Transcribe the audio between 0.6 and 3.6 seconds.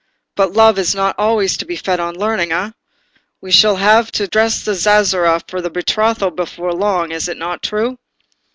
is not always to be fed on learning, eh? I